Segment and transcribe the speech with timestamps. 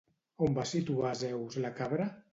[0.45, 2.13] On va situar Zeus la cabra?